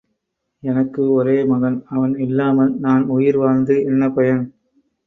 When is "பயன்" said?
4.09-4.43